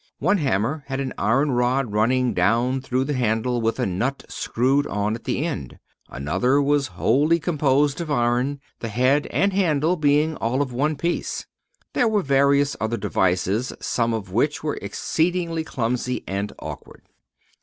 [0.17, 4.87] One hammer had an iron rod running down through the handle with a nut screwed
[4.87, 5.77] on at the end.
[6.09, 11.45] Another was wholly composed of iron, the head and handle being all of one piece.
[11.93, 17.03] There were various other devices, some of which were exceedingly clumsy and awkward.